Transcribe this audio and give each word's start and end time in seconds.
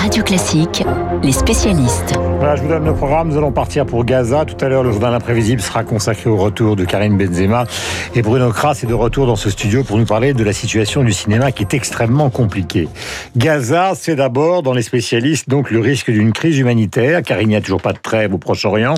Radio 0.00 0.22
Classique, 0.22 0.82
les 1.22 1.32
spécialistes. 1.32 2.14
Voilà, 2.38 2.56
je 2.56 2.62
vous 2.62 2.68
donne 2.68 2.86
le 2.86 2.94
programme. 2.94 3.28
Nous 3.28 3.36
allons 3.36 3.52
partir 3.52 3.84
pour 3.84 4.02
Gaza. 4.06 4.46
Tout 4.46 4.56
à 4.64 4.68
l'heure, 4.70 4.82
le 4.82 4.92
journal 4.92 5.12
imprévisible 5.12 5.60
sera 5.60 5.84
consacré 5.84 6.30
au 6.30 6.38
retour 6.38 6.74
de 6.74 6.86
Karim 6.86 7.18
Benzema. 7.18 7.66
Et 8.14 8.22
Bruno 8.22 8.50
Kras 8.50 8.80
est 8.82 8.86
de 8.86 8.94
retour 8.94 9.26
dans 9.26 9.36
ce 9.36 9.50
studio 9.50 9.84
pour 9.84 9.98
nous 9.98 10.06
parler 10.06 10.32
de 10.32 10.42
la 10.42 10.54
situation 10.54 11.04
du 11.04 11.12
cinéma 11.12 11.52
qui 11.52 11.64
est 11.64 11.74
extrêmement 11.74 12.30
compliquée. 12.30 12.88
Gaza, 13.36 13.92
c'est 13.94 14.16
d'abord, 14.16 14.62
dans 14.62 14.72
les 14.72 14.80
spécialistes, 14.80 15.50
donc 15.50 15.70
le 15.70 15.80
risque 15.80 16.10
d'une 16.10 16.32
crise 16.32 16.58
humanitaire, 16.58 17.22
car 17.22 17.42
il 17.42 17.48
n'y 17.48 17.56
a 17.56 17.60
toujours 17.60 17.82
pas 17.82 17.92
de 17.92 17.98
trêve 17.98 18.32
au 18.32 18.38
Proche-Orient. 18.38 18.94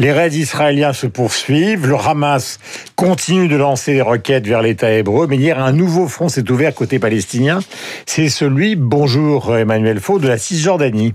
Les 0.00 0.10
raids 0.10 0.34
israéliens 0.34 0.92
se 0.92 1.06
poursuivent. 1.06 1.86
Le 1.86 1.94
Hamas 1.94 2.58
continue 2.96 3.46
de 3.46 3.54
lancer 3.54 3.92
des 3.92 4.02
requêtes 4.02 4.48
vers 4.48 4.60
l'État 4.60 4.90
hébreu. 4.90 5.28
Mais 5.28 5.36
hier, 5.36 5.62
un 5.62 5.72
nouveau 5.72 6.08
front 6.08 6.28
s'est 6.28 6.50
ouvert 6.50 6.74
côté 6.74 6.98
palestinien. 6.98 7.60
C'est 8.06 8.28
celui, 8.28 8.74
bonjour 8.74 9.56
Emmanuel 9.56 10.00
Faux, 10.00 10.18
de 10.18 10.31
la 10.32 10.38
Cisjordanie. 10.38 11.14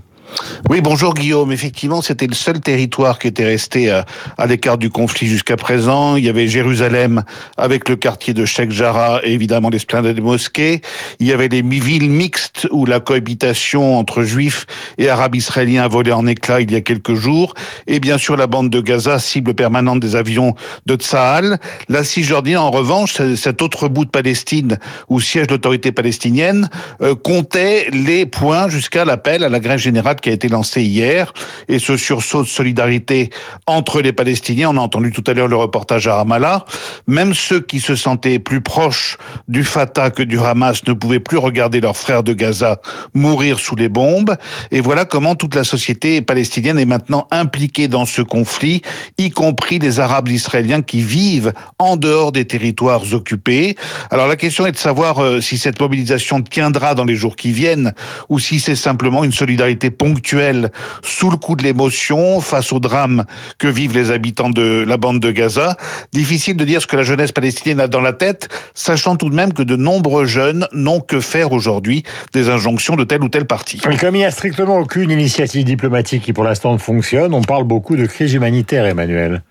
Oui, 0.68 0.80
bonjour 0.82 1.14
Guillaume. 1.14 1.52
Effectivement, 1.52 2.02
c'était 2.02 2.26
le 2.26 2.34
seul 2.34 2.60
territoire 2.60 3.18
qui 3.18 3.28
était 3.28 3.44
resté 3.44 3.90
à, 3.90 4.04
à 4.36 4.46
l'écart 4.46 4.76
du 4.76 4.90
conflit 4.90 5.26
jusqu'à 5.26 5.56
présent. 5.56 6.16
Il 6.16 6.24
y 6.24 6.28
avait 6.28 6.48
Jérusalem 6.48 7.24
avec 7.56 7.88
le 7.88 7.96
quartier 7.96 8.34
de 8.34 8.44
Sheikh 8.44 8.70
Jarrah 8.70 9.20
et 9.24 9.32
évidemment 9.32 9.70
l'esplanade 9.70 10.14
des 10.14 10.20
mosquées. 10.20 10.82
Il 11.20 11.26
y 11.26 11.32
avait 11.32 11.48
les 11.48 11.62
villes 11.62 12.10
mixtes 12.10 12.68
où 12.70 12.84
la 12.84 13.00
cohabitation 13.00 13.98
entre 13.98 14.22
juifs 14.22 14.66
et 14.98 15.08
arabes 15.08 15.36
israéliens 15.36 15.84
a 15.84 15.88
volé 15.88 16.12
en 16.12 16.26
éclats 16.26 16.60
il 16.60 16.70
y 16.70 16.76
a 16.76 16.80
quelques 16.80 17.14
jours. 17.14 17.54
Et 17.86 18.00
bien 18.00 18.18
sûr 18.18 18.36
la 18.36 18.46
bande 18.46 18.68
de 18.68 18.80
Gaza, 18.80 19.18
cible 19.18 19.54
permanente 19.54 20.00
des 20.00 20.16
avions 20.16 20.54
de 20.86 20.96
Tsahal. 20.96 21.58
La 21.88 22.04
Cisjordanie, 22.04 22.56
en 22.56 22.70
revanche, 22.70 23.16
cet 23.36 23.62
autre 23.62 23.88
bout 23.88 24.04
de 24.04 24.10
Palestine 24.10 24.78
où 25.08 25.20
siège 25.20 25.46
l'autorité 25.50 25.92
palestinienne, 25.92 26.68
euh, 27.00 27.14
comptait 27.14 27.88
les 27.92 28.26
points 28.26 28.68
jusqu'à 28.68 29.04
l'appel 29.04 29.44
à 29.44 29.48
la 29.48 29.60
grève 29.60 29.78
générale 29.78 30.17
qui 30.20 30.30
a 30.30 30.32
été 30.32 30.48
lancé 30.48 30.82
hier 30.82 31.32
et 31.68 31.78
ce 31.78 31.96
sursaut 31.96 32.42
de 32.42 32.48
solidarité 32.48 33.30
entre 33.66 34.00
les 34.00 34.12
Palestiniens. 34.12 34.70
On 34.70 34.76
a 34.76 34.80
entendu 34.80 35.12
tout 35.12 35.24
à 35.26 35.34
l'heure 35.34 35.48
le 35.48 35.56
reportage 35.56 36.06
à 36.06 36.16
Ramallah. 36.16 36.64
Même 37.06 37.34
ceux 37.34 37.60
qui 37.60 37.80
se 37.80 37.96
sentaient 37.96 38.38
plus 38.38 38.60
proches 38.60 39.18
du 39.48 39.64
Fatah 39.64 40.10
que 40.10 40.22
du 40.22 40.38
Hamas 40.38 40.84
ne 40.86 40.92
pouvaient 40.92 41.20
plus 41.20 41.38
regarder 41.38 41.80
leurs 41.80 41.96
frères 41.96 42.22
de 42.22 42.32
Gaza 42.32 42.80
mourir 43.14 43.58
sous 43.58 43.76
les 43.76 43.88
bombes. 43.88 44.36
Et 44.70 44.80
voilà 44.80 45.04
comment 45.04 45.34
toute 45.34 45.54
la 45.54 45.64
société 45.64 46.22
palestinienne 46.22 46.78
est 46.78 46.84
maintenant 46.84 47.26
impliquée 47.30 47.88
dans 47.88 48.06
ce 48.06 48.22
conflit, 48.22 48.82
y 49.18 49.30
compris 49.30 49.78
les 49.78 50.00
Arabes 50.00 50.28
israéliens 50.28 50.82
qui 50.82 51.00
vivent 51.00 51.52
en 51.78 51.96
dehors 51.96 52.32
des 52.32 52.44
territoires 52.44 53.02
occupés. 53.12 53.76
Alors 54.10 54.26
la 54.26 54.36
question 54.36 54.66
est 54.66 54.72
de 54.72 54.76
savoir 54.76 55.22
euh, 55.22 55.40
si 55.40 55.58
cette 55.58 55.80
mobilisation 55.80 56.42
tiendra 56.42 56.94
dans 56.94 57.04
les 57.04 57.16
jours 57.16 57.36
qui 57.36 57.52
viennent 57.52 57.92
ou 58.28 58.38
si 58.38 58.60
c'est 58.60 58.76
simplement 58.76 59.24
une 59.24 59.32
solidarité 59.32 59.90
ponctuelle 60.08 60.70
sous 61.02 61.30
le 61.30 61.36
coup 61.36 61.54
de 61.54 61.62
l'émotion 61.62 62.40
face 62.40 62.72
au 62.72 62.80
drame 62.80 63.24
que 63.58 63.68
vivent 63.68 63.94
les 63.94 64.10
habitants 64.10 64.48
de 64.48 64.84
la 64.86 64.96
bande 64.96 65.20
de 65.20 65.30
Gaza. 65.30 65.76
Difficile 66.12 66.56
de 66.56 66.64
dire 66.64 66.80
ce 66.80 66.86
que 66.86 66.96
la 66.96 67.02
jeunesse 67.02 67.32
palestinienne 67.32 67.80
a 67.80 67.88
dans 67.88 68.00
la 68.00 68.14
tête, 68.14 68.48
sachant 68.74 69.16
tout 69.16 69.28
de 69.28 69.34
même 69.34 69.52
que 69.52 69.62
de 69.62 69.76
nombreux 69.76 70.24
jeunes 70.24 70.66
n'ont 70.72 71.00
que 71.00 71.20
faire 71.20 71.52
aujourd'hui 71.52 72.04
des 72.32 72.48
injonctions 72.48 72.96
de 72.96 73.04
tel 73.04 73.22
ou 73.22 73.28
tel 73.28 73.46
parti. 73.46 73.78
comme 73.78 74.14
il 74.14 74.20
n'y 74.20 74.24
a 74.24 74.30
strictement 74.30 74.78
aucune 74.78 75.10
initiative 75.10 75.64
diplomatique 75.64 76.22
qui 76.22 76.32
pour 76.32 76.44
l'instant 76.44 76.76
fonctionne, 76.78 77.34
on 77.34 77.42
parle 77.42 77.64
beaucoup 77.64 77.96
de 77.96 78.06
crise 78.06 78.32
humanitaire, 78.32 78.86
Emmanuel. 78.86 79.42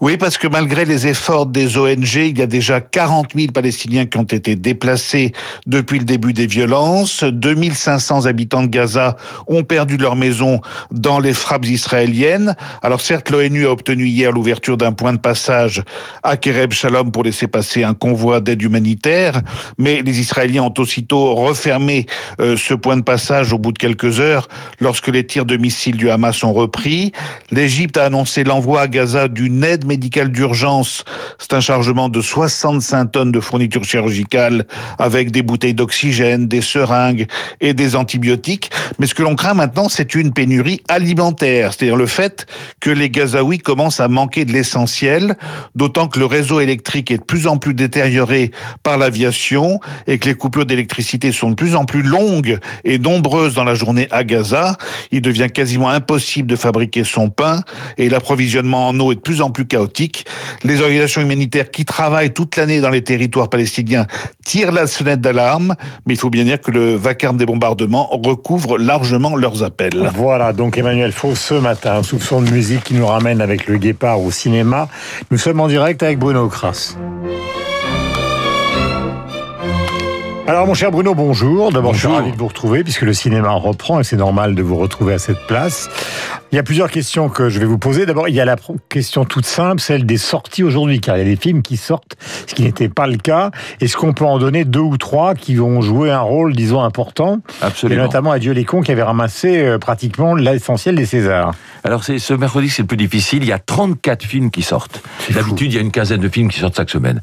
Oui, 0.00 0.16
parce 0.18 0.36
que 0.36 0.48
malgré 0.48 0.84
les 0.84 1.06
efforts 1.06 1.46
des 1.46 1.78
ONG, 1.78 2.14
il 2.16 2.38
y 2.38 2.42
a 2.42 2.46
déjà 2.46 2.80
40 2.80 3.32
000 3.34 3.52
Palestiniens 3.52 4.06
qui 4.06 4.18
ont 4.18 4.24
été 4.24 4.56
déplacés 4.56 5.32
depuis 5.66 5.98
le 5.98 6.04
début 6.04 6.32
des 6.32 6.46
violences. 6.46 7.24
2500 7.24 8.26
habitants 8.26 8.62
de 8.62 8.68
Gaza 8.68 9.16
ont 9.46 9.62
perdu 9.62 9.93
de 9.96 10.02
leur 10.02 10.16
maison 10.16 10.60
dans 10.90 11.18
les 11.18 11.34
frappes 11.34 11.66
israéliennes. 11.66 12.56
Alors 12.82 13.00
certes, 13.00 13.30
l'ONU 13.30 13.66
a 13.66 13.70
obtenu 13.70 14.06
hier 14.06 14.32
l'ouverture 14.32 14.76
d'un 14.76 14.92
point 14.92 15.12
de 15.12 15.18
passage 15.18 15.82
à 16.22 16.36
Kereb 16.36 16.72
Shalom 16.72 17.10
pour 17.10 17.24
laisser 17.24 17.46
passer 17.46 17.84
un 17.84 17.94
convoi 17.94 18.40
d'aide 18.40 18.62
humanitaire, 18.62 19.40
mais 19.78 20.02
les 20.02 20.20
Israéliens 20.20 20.62
ont 20.62 20.74
aussitôt 20.78 21.34
refermé 21.34 22.06
euh, 22.40 22.56
ce 22.56 22.74
point 22.74 22.96
de 22.96 23.02
passage 23.02 23.52
au 23.52 23.58
bout 23.58 23.72
de 23.72 23.78
quelques 23.78 24.20
heures 24.20 24.48
lorsque 24.80 25.08
les 25.08 25.26
tirs 25.26 25.44
de 25.44 25.56
missiles 25.56 25.96
du 25.96 26.10
Hamas 26.10 26.42
ont 26.44 26.52
repris. 26.52 27.12
L'Égypte 27.50 27.96
a 27.96 28.04
annoncé 28.04 28.44
l'envoi 28.44 28.82
à 28.82 28.88
Gaza 28.88 29.28
d'une 29.28 29.64
aide 29.64 29.84
médicale 29.84 30.30
d'urgence. 30.30 31.04
C'est 31.38 31.54
un 31.54 31.60
chargement 31.60 32.08
de 32.08 32.20
65 32.20 33.12
tonnes 33.12 33.32
de 33.32 33.40
fournitures 33.40 33.84
chirurgicales 33.84 34.66
avec 34.98 35.30
des 35.30 35.42
bouteilles 35.42 35.74
d'oxygène, 35.74 36.46
des 36.48 36.60
seringues 36.60 37.26
et 37.60 37.74
des 37.74 37.96
antibiotiques. 37.96 38.70
Mais 38.98 39.06
ce 39.06 39.14
que 39.14 39.22
l'on 39.22 39.36
craint 39.36 39.54
maintenant, 39.54 39.83
c'est 39.88 40.14
une 40.14 40.32
pénurie 40.32 40.80
alimentaire, 40.88 41.72
c'est-à-dire 41.72 41.96
le 41.96 42.06
fait 42.06 42.46
que 42.80 42.90
les 42.90 43.10
Gazaouis 43.10 43.58
commencent 43.58 44.00
à 44.00 44.08
manquer 44.08 44.44
de 44.44 44.52
l'essentiel, 44.52 45.36
d'autant 45.74 46.08
que 46.08 46.18
le 46.18 46.26
réseau 46.26 46.60
électrique 46.60 47.10
est 47.10 47.18
de 47.18 47.22
plus 47.22 47.46
en 47.46 47.56
plus 47.56 47.74
détérioré 47.74 48.50
par 48.82 48.98
l'aviation 48.98 49.80
et 50.06 50.18
que 50.18 50.28
les 50.28 50.34
coupures 50.34 50.66
d'électricité 50.66 51.32
sont 51.32 51.50
de 51.50 51.54
plus 51.54 51.74
en 51.74 51.84
plus 51.84 52.02
longues 52.02 52.58
et 52.84 52.98
nombreuses 52.98 53.54
dans 53.54 53.64
la 53.64 53.74
journée 53.74 54.08
à 54.10 54.24
Gaza. 54.24 54.76
Il 55.10 55.22
devient 55.22 55.48
quasiment 55.52 55.88
impossible 55.88 56.48
de 56.48 56.56
fabriquer 56.56 57.04
son 57.04 57.30
pain 57.30 57.62
et 57.98 58.08
l'approvisionnement 58.08 58.88
en 58.88 58.98
eau 59.00 59.12
est 59.12 59.16
de 59.16 59.20
plus 59.20 59.40
en 59.40 59.50
plus 59.50 59.66
chaotique. 59.66 60.26
Les 60.62 60.80
organisations 60.80 61.20
humanitaires 61.20 61.70
qui 61.70 61.84
travaillent 61.84 62.32
toute 62.32 62.56
l'année 62.56 62.80
dans 62.80 62.90
les 62.90 63.02
territoires 63.02 63.48
palestiniens 63.48 64.06
tirent 64.44 64.72
la 64.72 64.86
sonnette 64.86 65.20
d'alarme, 65.20 65.74
mais 66.06 66.14
il 66.14 66.16
faut 66.16 66.30
bien 66.30 66.44
dire 66.44 66.60
que 66.60 66.70
le 66.70 66.94
vacarme 66.94 67.36
des 67.36 67.46
bombardements 67.46 68.08
recouvre 68.12 68.78
largement 68.78 69.36
leurs 69.36 69.62
Voilà, 70.14 70.52
donc 70.52 70.78
Emmanuel 70.78 71.12
Faux, 71.12 71.34
ce 71.34 71.54
matin, 71.54 71.96
un 71.96 72.02
soupçon 72.02 72.40
de 72.40 72.50
musique 72.50 72.84
qui 72.84 72.94
nous 72.94 73.06
ramène 73.06 73.40
avec 73.40 73.66
le 73.66 73.76
Guépard 73.76 74.20
au 74.20 74.30
cinéma. 74.30 74.88
Nous 75.30 75.38
sommes 75.38 75.60
en 75.60 75.68
direct 75.68 76.02
avec 76.02 76.18
Bruno 76.18 76.48
Kras. 76.48 76.96
Alors 80.46 80.66
mon 80.66 80.74
cher 80.74 80.90
Bruno, 80.90 81.14
bonjour. 81.14 81.72
D'abord, 81.72 81.94
je 81.94 82.00
suis 82.00 82.08
ravi 82.08 82.30
de 82.30 82.36
vous 82.36 82.48
retrouver 82.48 82.84
puisque 82.84 83.02
le 83.02 83.14
cinéma 83.14 83.52
reprend 83.52 84.00
et 84.00 84.04
c'est 84.04 84.16
normal 84.16 84.54
de 84.54 84.62
vous 84.62 84.76
retrouver 84.76 85.14
à 85.14 85.18
cette 85.18 85.40
place. 85.46 85.88
Il 86.54 86.56
y 86.56 86.60
a 86.60 86.62
plusieurs 86.62 86.88
questions 86.88 87.28
que 87.30 87.48
je 87.48 87.58
vais 87.58 87.66
vous 87.66 87.78
poser. 87.78 88.06
D'abord, 88.06 88.28
il 88.28 88.34
y 88.36 88.40
a 88.40 88.44
la 88.44 88.54
question 88.88 89.24
toute 89.24 89.44
simple, 89.44 89.80
celle 89.80 90.06
des 90.06 90.18
sorties 90.18 90.62
aujourd'hui, 90.62 91.00
car 91.00 91.16
il 91.16 91.18
y 91.18 91.22
a 91.22 91.24
des 91.24 91.34
films 91.34 91.62
qui 91.62 91.76
sortent, 91.76 92.14
ce 92.46 92.54
qui 92.54 92.62
n'était 92.62 92.88
pas 92.88 93.08
le 93.08 93.16
cas. 93.16 93.50
Est-ce 93.80 93.96
qu'on 93.96 94.12
peut 94.12 94.24
en 94.24 94.38
donner 94.38 94.64
deux 94.64 94.78
ou 94.78 94.96
trois 94.96 95.34
qui 95.34 95.56
vont 95.56 95.80
jouer 95.80 96.12
un 96.12 96.20
rôle, 96.20 96.54
disons, 96.54 96.80
important? 96.80 97.40
Absolument. 97.60 98.00
Et 98.00 98.06
notamment 98.06 98.30
Adieu 98.30 98.52
les 98.52 98.64
cons 98.64 98.82
qui 98.82 98.92
avait 98.92 99.02
ramassé 99.02 99.64
euh, 99.64 99.78
pratiquement 99.78 100.36
l'essentiel 100.36 100.94
des 100.94 101.06
Césars. 101.06 101.54
Alors 101.82 102.04
c'est 102.04 102.20
ce 102.20 102.32
mercredi, 102.32 102.70
c'est 102.70 102.82
le 102.82 102.86
plus 102.86 102.96
difficile. 102.96 103.42
Il 103.42 103.48
y 103.48 103.52
a 103.52 103.58
34 103.58 104.22
films 104.22 104.52
qui 104.52 104.62
sortent. 104.62 105.02
D'habitude, 105.30 105.72
il 105.72 105.74
y 105.74 105.78
a 105.78 105.82
une 105.82 105.90
quinzaine 105.90 106.20
de 106.20 106.28
films 106.28 106.52
qui 106.52 106.60
sortent 106.60 106.76
chaque 106.76 106.88
semaine. 106.88 107.20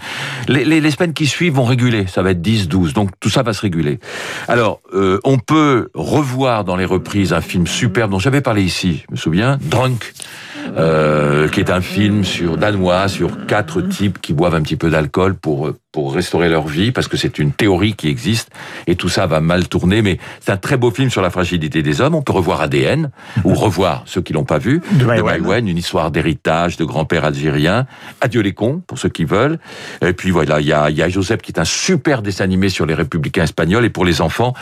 Les, 0.50 0.66
les, 0.66 0.82
les, 0.82 0.92
semaines 0.92 1.14
qui 1.14 1.26
suivent 1.26 1.54
vont 1.54 1.64
réguler. 1.64 2.06
Ça 2.06 2.22
va 2.22 2.32
être 2.32 2.42
10, 2.42 2.68
12. 2.68 2.94
Donc 2.94 3.12
tout 3.22 3.30
ça 3.30 3.44
va 3.44 3.54
se 3.54 3.62
réguler. 3.62 4.02
Alors, 4.50 4.82
euh, 4.94 5.20
on 5.24 5.40
peut 5.40 5.90
revoir 5.94 6.66
dans 6.66 6.76
les 6.76 6.84
reprises 6.84 7.32
un 7.32 7.40
film 7.40 7.66
superbe 7.66 8.12
dont 8.12 8.20
j'avais 8.20 8.42
parlé 8.42 8.62
ici, 8.62 9.06
souviens, 9.22 9.58
Drunk. 9.62 10.14
Euh, 10.78 11.50
qui 11.50 11.60
est 11.60 11.72
un 11.72 11.82
film 11.82 12.24
sur 12.24 12.56
danois 12.56 13.08
sur 13.08 13.46
quatre 13.46 13.82
types 13.82 14.22
qui 14.22 14.32
boivent 14.32 14.56
un 14.56 14.62
petit 14.62 14.76
peu 14.76 14.90
d'alcool 14.90 15.34
pour 15.34 15.72
pour 15.92 16.14
restaurer 16.14 16.50
leur 16.50 16.68
vie, 16.68 16.92
parce 16.92 17.08
que 17.08 17.18
c'est 17.18 17.38
une 17.38 17.52
théorie 17.52 17.94
qui 17.94 18.08
existe, 18.08 18.50
et 18.88 18.96
tout 18.96 19.10
ça 19.10 19.28
va 19.28 19.42
mal 19.42 19.68
tourner, 19.68 20.02
mais 20.02 20.20
c'est 20.40 20.52
un 20.52 20.58
très 20.58 20.78
beau 20.78 20.90
film 20.90 21.10
sur 21.10 21.22
la 21.22 21.30
fragilité 21.30 21.82
des 21.82 22.00
hommes. 22.00 22.16
On 22.16 22.22
peut 22.22 22.32
revoir 22.32 22.62
ADN, 22.62 23.12
ou 23.44 23.54
revoir 23.54 24.04
ceux 24.06 24.22
qui 24.22 24.34
l'ont 24.34 24.46
pas 24.46 24.58
vu, 24.58 24.82
de 24.94 25.06
Maïwen, 25.06 25.68
une 25.68 25.78
histoire 25.78 26.12
d'héritage 26.12 26.78
de 26.78 26.86
grand-père 26.86 27.26
algérien. 27.26 27.88
Adieu 28.22 28.42
les 28.42 28.54
cons, 28.54 28.82
pour 28.88 29.00
ceux 29.00 29.10
qui 29.10 29.26
veulent. 29.26 29.60
Et 30.06 30.14
puis 30.14 30.32
voilà, 30.32 30.62
il 30.62 30.68
y 30.68 30.74
a, 30.74 30.90
y 30.90 31.02
a 31.02 31.10
Joseph 31.10 31.42
qui 31.42 31.52
est 31.52 31.60
un 31.60 31.66
super 31.66 32.22
dessin 32.22 32.46
animé 32.46 32.70
sur 32.70 32.86
les 32.86 32.94
républicains 32.94 33.44
espagnols, 33.44 33.86
et 33.86 33.90
pour 33.90 34.06
les 34.06 34.22
enfants, 34.22 34.54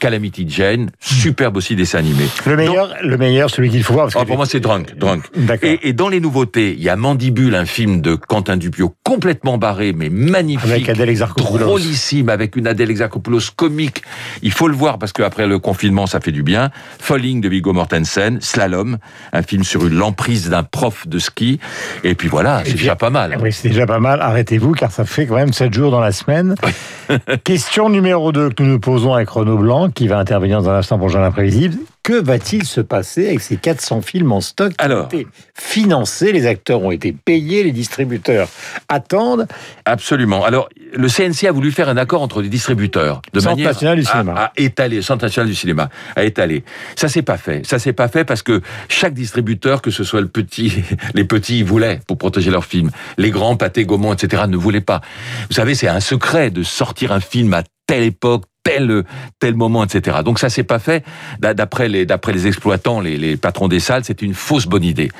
Calamity 0.00 0.46
Jane, 0.48 0.90
superbe 1.00 1.58
aussi 1.58 1.76
dessin 1.76 1.98
animé. 1.98 2.24
Le 2.46 2.56
meilleur, 2.56 2.88
Donc, 2.88 2.96
le 3.02 3.16
meilleur, 3.18 3.50
celui 3.50 3.70
qu'il 3.70 3.82
faut 3.82 3.92
voir. 3.92 4.06
Parce 4.06 4.14
que 4.14 4.20
oh, 4.20 4.24
pour 4.24 4.36
moi, 4.36 4.46
c'est 4.46 4.60
Drunk. 4.60 4.96
Drunk. 4.96 5.24
Et, 5.62 5.88
et, 5.88 5.92
dans 5.92 6.08
les 6.08 6.20
nouveautés, 6.20 6.72
il 6.72 6.82
y 6.82 6.88
a 6.88 6.96
Mandibule, 6.96 7.54
un 7.54 7.66
film 7.66 8.00
de 8.00 8.14
Quentin 8.14 8.56
Dupieux, 8.56 8.86
complètement 9.04 9.58
barré, 9.58 9.92
mais 9.92 10.08
magnifique. 10.08 10.70
Avec 10.70 10.77
Adèle 10.86 11.08
Exarchopoulos. 11.08 11.64
Drôlissime, 11.64 12.28
avec 12.28 12.56
une 12.56 12.66
Adèle 12.66 12.90
Exarchopoulos 12.90 13.50
comique. 13.56 14.02
Il 14.42 14.52
faut 14.52 14.68
le 14.68 14.76
voir 14.76 14.98
parce 14.98 15.12
qu'après 15.12 15.46
le 15.46 15.58
confinement, 15.58 16.06
ça 16.06 16.20
fait 16.20 16.32
du 16.32 16.42
bien. 16.42 16.70
Falling 16.98 17.40
de 17.40 17.48
Viggo 17.48 17.72
Mortensen, 17.72 18.40
Slalom, 18.40 18.98
un 19.32 19.42
film 19.42 19.64
sur 19.64 19.86
une 19.86 19.94
l'emprise 19.94 20.50
d'un 20.50 20.62
prof 20.62 21.06
de 21.08 21.18
ski. 21.18 21.58
Et 22.04 22.14
puis 22.14 22.28
voilà, 22.28 22.62
c'est 22.64 22.72
déjà 22.72 22.96
pas 22.96 23.10
mal. 23.10 23.38
Oui, 23.40 23.52
c'est 23.52 23.68
déjà 23.68 23.86
pas 23.86 24.00
mal. 24.00 24.20
Arrêtez-vous, 24.20 24.72
car 24.72 24.90
ça 24.90 25.04
fait 25.04 25.26
quand 25.26 25.36
même 25.36 25.52
7 25.52 25.72
jours 25.72 25.90
dans 25.90 26.00
la 26.00 26.12
semaine. 26.12 26.54
Question 27.44 27.88
numéro 27.88 28.32
2 28.32 28.50
que 28.50 28.62
nous 28.62 28.70
nous 28.70 28.80
posons 28.80 29.14
avec 29.14 29.28
Renaud 29.30 29.58
Blanc, 29.58 29.90
qui 29.90 30.08
va 30.08 30.18
intervenir 30.18 30.62
dans 30.62 30.70
un 30.70 30.76
instant 30.76 30.98
pour 30.98 31.08
Jean 31.08 31.22
Imprévisible. 31.22 31.78
Que 32.08 32.14
va-t-il 32.14 32.64
se 32.64 32.80
passer 32.80 33.26
avec 33.26 33.40
ces 33.42 33.58
400 33.58 34.00
films 34.00 34.32
en 34.32 34.40
stock 34.40 34.70
qui 34.70 34.76
Alors. 34.82 35.04
ont 35.04 35.08
été 35.08 35.26
financés 35.54 36.32
Les 36.32 36.46
acteurs 36.46 36.82
ont 36.82 36.90
été 36.90 37.12
payés, 37.12 37.62
les 37.64 37.70
distributeurs 37.72 38.48
attendent. 38.88 39.46
Absolument. 39.84 40.42
Alors, 40.42 40.70
le 40.94 41.06
CNC 41.06 41.46
a 41.46 41.52
voulu 41.52 41.70
faire 41.70 41.90
un 41.90 41.98
accord 41.98 42.22
entre 42.22 42.40
les 42.40 42.48
distributeurs 42.48 43.20
de 43.34 43.40
Centre 43.40 43.56
manière 43.56 43.72
national 43.72 44.00
du 44.00 44.06
à- 44.06 44.10
cinéma. 44.10 44.32
à, 44.40 44.52
étaler, 44.56 45.02
Centre 45.02 45.22
national 45.26 45.50
du 45.50 45.54
cinéma, 45.54 45.90
à 46.16 46.24
étaler. 46.24 46.64
Ça 46.96 47.08
s'est 47.08 47.20
pas 47.20 47.36
fait. 47.36 47.66
Ça 47.66 47.78
s'est 47.78 47.92
pas 47.92 48.08
fait 48.08 48.24
parce 48.24 48.40
que 48.42 48.62
chaque 48.88 49.12
distributeur, 49.12 49.82
que 49.82 49.90
ce 49.90 50.02
soit 50.02 50.22
le 50.22 50.28
petit, 50.28 50.72
les 51.14 51.24
petits, 51.24 51.62
voulaient 51.62 52.00
pour 52.06 52.16
protéger 52.16 52.50
leurs 52.50 52.64
films. 52.64 52.90
Les 53.18 53.30
grands, 53.30 53.56
Pathé, 53.56 53.84
Gaumont, 53.84 54.14
etc., 54.14 54.44
ne 54.48 54.56
voulaient 54.56 54.80
pas. 54.80 55.02
Vous 55.50 55.54
savez, 55.56 55.74
c'est 55.74 55.88
un 55.88 56.00
secret 56.00 56.50
de 56.50 56.62
sortir 56.62 57.12
un 57.12 57.20
film 57.20 57.52
à 57.52 57.64
telle 57.86 58.04
époque, 58.04 58.44
tel 58.62 59.04
tel 59.38 59.54
moment, 59.54 59.84
etc. 59.84 60.18
Donc 60.24 60.38
ça 60.38 60.48
s'est 60.50 60.62
pas 60.64 60.78
fait. 60.78 61.04
D'a- 61.40 61.54
D'après 61.54 61.88
les 61.88 62.06
d'après 62.06 62.32
les 62.32 62.46
exploitants, 62.46 63.00
les, 63.00 63.16
les 63.16 63.36
patrons 63.36 63.68
des 63.68 63.80
salles, 63.80 64.02
c'est 64.04 64.22
une 64.22 64.34
fausse 64.34 64.66
bonne 64.66 64.84
idée. 64.84 65.10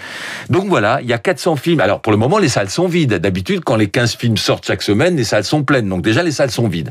Donc 0.50 0.66
voilà, 0.68 1.00
il 1.02 1.08
y 1.08 1.12
a 1.12 1.18
400 1.18 1.56
films. 1.56 1.80
Alors 1.80 2.00
pour 2.02 2.12
le 2.12 2.18
moment, 2.18 2.38
les 2.38 2.48
salles 2.48 2.70
sont 2.70 2.88
vides. 2.88 3.14
D'habitude, 3.14 3.62
quand 3.64 3.76
les 3.76 3.88
15 3.88 4.16
films 4.16 4.36
sortent 4.36 4.66
chaque 4.66 4.82
semaine, 4.82 5.16
les 5.16 5.24
salles 5.24 5.44
sont 5.44 5.62
pleines. 5.64 5.88
Donc 5.88 6.02
déjà, 6.02 6.22
les 6.22 6.30
salles 6.32 6.50
sont 6.50 6.68
vides. 6.68 6.90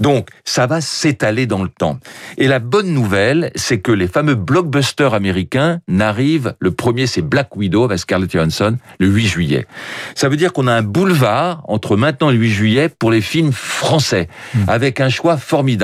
Donc 0.00 0.28
ça 0.44 0.66
va 0.66 0.80
s'étaler 0.80 1.46
dans 1.46 1.62
le 1.62 1.68
temps. 1.68 1.98
Et 2.36 2.46
la 2.48 2.58
bonne 2.58 2.92
nouvelle, 2.92 3.50
c'est 3.56 3.80
que 3.80 3.92
les 3.92 4.06
fameux 4.08 4.34
blockbusters 4.34 5.14
américains 5.14 5.80
n'arrivent. 5.88 6.54
Le 6.60 6.70
premier, 6.70 7.06
c'est 7.06 7.22
Black 7.22 7.56
Widow 7.56 7.84
avec 7.84 7.98
Scarlett 7.98 8.30
Johansson, 8.32 8.76
le 9.00 9.06
8 9.08 9.26
juillet. 9.26 9.66
Ça 10.14 10.28
veut 10.28 10.36
dire 10.36 10.52
qu'on 10.52 10.66
a 10.66 10.72
un 10.72 10.82
boulevard 10.82 11.62
entre 11.68 11.96
maintenant 11.96 12.30
et 12.30 12.34
le 12.34 12.38
8 12.40 12.50
juillet 12.50 12.88
pour 12.88 13.10
les 13.10 13.20
films 13.20 13.52
français, 13.52 14.28
avec 14.66 15.00
un 15.00 15.08
choix 15.08 15.36
formidable. 15.36 15.77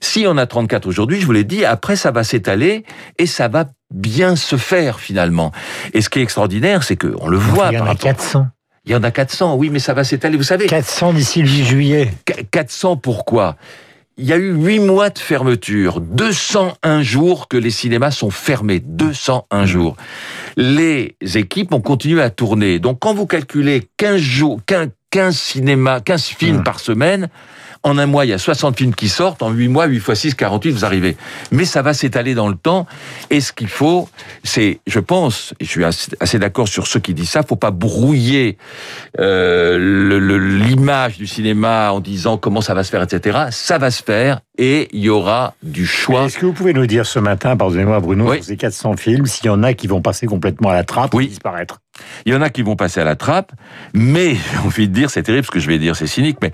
Si 0.00 0.24
on 0.28 0.36
a 0.38 0.46
34 0.46 0.86
aujourd'hui, 0.86 1.20
je 1.20 1.26
vous 1.26 1.32
l'ai 1.32 1.44
dit, 1.44 1.64
après 1.64 1.96
ça 1.96 2.10
va 2.10 2.24
s'étaler 2.24 2.84
et 3.18 3.26
ça 3.26 3.48
va 3.48 3.66
bien 3.94 4.36
se 4.36 4.56
faire 4.56 4.98
finalement. 5.00 5.52
Et 5.92 6.00
ce 6.00 6.08
qui 6.08 6.18
est 6.18 6.22
extraordinaire, 6.22 6.82
c'est 6.82 6.96
que 6.96 7.14
on 7.20 7.28
le 7.28 7.36
voit. 7.38 7.68
Il 7.70 7.74
y 7.74 7.78
en 7.78 7.82
a 7.84 7.88
rapport- 7.88 8.00
400. 8.02 8.46
Il 8.84 8.92
y 8.92 8.94
en 8.94 9.02
a 9.02 9.10
400, 9.10 9.56
oui, 9.56 9.68
mais 9.70 9.80
ça 9.80 9.94
va 9.94 10.04
s'étaler. 10.04 10.36
Vous 10.36 10.42
savez, 10.44 10.66
400 10.66 11.12
d'ici 11.12 11.42
le 11.42 11.48
8 11.48 11.64
juillet. 11.64 12.10
Qu- 12.24 12.44
400 12.50 12.96
pourquoi? 12.96 13.56
Il 14.18 14.24
y 14.26 14.32
a 14.32 14.36
eu 14.36 14.52
8 14.54 14.78
mois 14.78 15.10
de 15.10 15.18
fermeture, 15.18 16.00
201 16.00 17.02
jours 17.02 17.48
que 17.48 17.56
les 17.56 17.70
cinémas 17.70 18.12
sont 18.12 18.30
fermés, 18.30 18.80
201 18.80 19.66
jours. 19.66 19.96
Les 20.56 21.16
équipes 21.34 21.72
ont 21.72 21.80
continué 21.82 22.22
à 22.22 22.30
tourner. 22.30 22.78
Donc 22.78 22.98
quand 23.00 23.12
vous 23.12 23.26
calculez 23.26 23.86
15 23.98 24.16
jours, 24.20 24.60
15, 24.66 24.88
15 25.10 25.36
cinémas, 25.36 26.00
15 26.00 26.24
films 26.24 26.58
Mmh. 26.58 26.64
par 26.64 26.80
semaine, 26.80 27.28
en 27.82 27.98
un 27.98 28.06
mois, 28.06 28.24
il 28.24 28.28
y 28.28 28.32
a 28.32 28.38
60 28.38 28.76
films 28.76 28.94
qui 28.94 29.08
sortent, 29.08 29.42
en 29.42 29.50
8 29.50 29.68
mois, 29.68 29.86
8 29.86 30.00
fois 30.00 30.14
6, 30.14 30.34
48, 30.34 30.70
vous 30.72 30.84
arrivez. 30.84 31.16
Mais 31.50 31.64
ça 31.64 31.82
va 31.82 31.94
s'étaler 31.94 32.34
dans 32.34 32.48
le 32.48 32.56
temps. 32.56 32.86
Et 33.30 33.40
ce 33.40 33.52
qu'il 33.52 33.68
faut, 33.68 34.08
c'est, 34.44 34.80
je 34.86 34.98
pense, 35.00 35.54
et 35.60 35.64
je 35.64 35.70
suis 35.70 35.84
assez, 35.84 36.38
d'accord 36.38 36.68
sur 36.68 36.86
ceux 36.86 37.00
qui 37.00 37.14
disent 37.14 37.30
ça, 37.30 37.42
faut 37.42 37.56
pas 37.56 37.70
brouiller 37.70 38.58
euh, 39.18 39.78
le- 39.78 40.18
le- 40.18 40.38
l'image 40.38 41.18
du 41.18 41.26
cinéma 41.26 41.90
en 41.92 42.00
disant 42.00 42.36
comment 42.38 42.60
ça 42.60 42.74
va 42.74 42.84
se 42.84 42.90
faire, 42.90 43.02
etc. 43.02 43.38
Ça 43.50 43.78
va 43.78 43.90
se 43.90 44.02
faire 44.02 44.40
et 44.58 44.88
il 44.92 45.00
y 45.00 45.08
aura 45.08 45.54
du 45.62 45.86
choix. 45.86 46.24
Est-ce 46.24 46.38
que 46.38 46.46
vous 46.46 46.52
pouvez 46.52 46.72
nous 46.72 46.86
dire 46.86 47.06
ce 47.06 47.18
matin, 47.18 47.56
pardonnez-moi 47.56 48.00
Bruno, 48.00 48.30
Oui. 48.30 48.36
sur 48.36 48.44
ces 48.46 48.56
400 48.56 48.96
films, 48.96 49.26
s'il 49.26 49.46
y 49.46 49.48
en 49.50 49.62
a 49.62 49.74
qui 49.74 49.86
vont 49.86 50.00
passer 50.00 50.26
complètement 50.26 50.70
à 50.70 50.74
la 50.74 50.84
trappe 50.84 51.14
Oui. 51.14 51.24
ou 51.26 51.28
disparaître? 51.28 51.78
Il 52.24 52.32
y 52.32 52.36
en 52.36 52.42
a 52.42 52.50
qui 52.50 52.62
vont 52.62 52.76
passer 52.76 53.00
à 53.00 53.04
la 53.04 53.16
trappe, 53.16 53.52
mais 53.94 54.34
j'ai 54.34 54.58
envie 54.58 54.88
de 54.88 54.94
dire, 54.94 55.10
c'est 55.10 55.22
terrible 55.22 55.46
ce 55.46 55.50
que 55.50 55.60
je 55.60 55.68
vais 55.68 55.78
dire, 55.78 55.96
c'est 55.96 56.06
cynique, 56.06 56.38
mais 56.42 56.52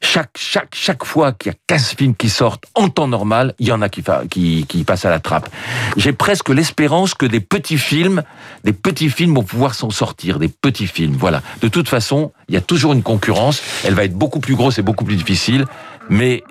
chaque, 0.00 0.30
chaque, 0.36 0.74
chaque 0.74 1.04
fois 1.04 1.32
qu'il 1.32 1.52
y 1.52 1.54
a 1.54 1.58
15 1.68 1.94
films 1.96 2.14
qui 2.16 2.28
sortent 2.28 2.64
en 2.74 2.88
temps 2.88 3.06
normal, 3.06 3.54
il 3.58 3.68
y 3.68 3.72
en 3.72 3.80
a 3.82 3.88
qui, 3.88 4.02
qui, 4.30 4.66
qui 4.68 4.84
passent 4.84 5.04
à 5.04 5.10
la 5.10 5.20
trappe. 5.20 5.48
J'ai 5.96 6.12
presque 6.12 6.48
l'espérance 6.48 7.14
que 7.14 7.24
des 7.24 7.40
petits 7.40 7.78
films, 7.78 8.22
des 8.64 8.72
petits 8.72 9.10
films 9.10 9.34
vont 9.34 9.44
pouvoir 9.44 9.74
s'en 9.74 9.90
sortir, 9.90 10.38
des 10.38 10.48
petits 10.48 10.88
films, 10.88 11.14
voilà. 11.18 11.40
De 11.60 11.68
toute 11.68 11.88
façon, 11.88 12.32
il 12.48 12.54
y 12.54 12.58
a 12.58 12.60
toujours 12.60 12.92
une 12.92 13.02
concurrence, 13.02 13.62
elle 13.84 13.94
va 13.94 14.04
être 14.04 14.14
beaucoup 14.14 14.40
plus 14.40 14.56
grosse 14.56 14.78
et 14.78 14.82
beaucoup 14.82 15.04
plus 15.04 15.16
difficile, 15.16 15.66
mais 16.10 16.42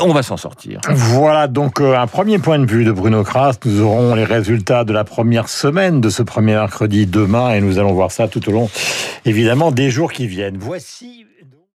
on 0.00 0.12
va 0.12 0.22
s'en 0.22 0.36
sortir. 0.36 0.80
Voilà 0.90 1.46
donc 1.46 1.80
euh, 1.80 1.96
un 1.96 2.06
premier 2.06 2.38
point 2.38 2.58
de 2.58 2.66
vue 2.66 2.84
de 2.84 2.92
Bruno 2.92 3.22
Kras. 3.22 3.58
Nous 3.64 3.80
aurons 3.80 4.14
les 4.14 4.24
résultats 4.24 4.84
de 4.84 4.92
la 4.92 5.04
première 5.04 5.48
semaine 5.48 6.00
de 6.00 6.10
ce 6.10 6.22
premier 6.22 6.54
mercredi 6.54 7.06
demain 7.06 7.52
et 7.52 7.60
nous 7.60 7.78
allons 7.78 7.92
voir 7.92 8.10
ça 8.10 8.28
tout 8.28 8.48
au 8.48 8.52
long, 8.52 8.70
évidemment, 9.24 9.70
des 9.70 9.90
jours 9.90 10.12
qui 10.12 10.26
viennent. 10.26 10.58
Voici 10.58 11.26